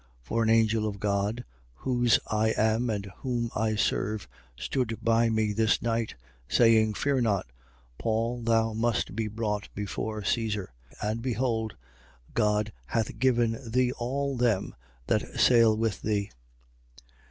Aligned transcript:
27:23. 0.23 0.27
For 0.29 0.41
an 0.41 0.49
angel 0.49 0.87
of 0.87 0.99
God, 0.99 1.45
whose 1.75 2.19
I 2.25 2.49
am 2.57 2.89
and 2.89 3.11
whom 3.17 3.51
I 3.55 3.75
serve, 3.75 4.27
stood 4.59 4.97
by 4.99 5.29
me 5.29 5.53
this 5.53 5.79
night, 5.79 6.15
27:24. 6.49 6.55
Saying: 6.57 6.93
Fear 6.95 7.21
not, 7.21 7.45
Paul, 7.99 8.41
thou 8.41 8.73
must 8.73 9.15
be 9.15 9.27
brought 9.27 9.69
before 9.75 10.23
Caesar; 10.23 10.73
and 11.03 11.21
behold, 11.21 11.75
God 12.33 12.73
hath 12.87 13.19
given 13.19 13.59
thee 13.69 13.91
all 13.91 14.35
them 14.37 14.73
that 15.05 15.39
sail 15.39 15.77
with 15.77 16.01
thee. 16.01 16.31